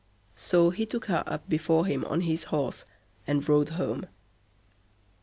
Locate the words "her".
1.05-1.23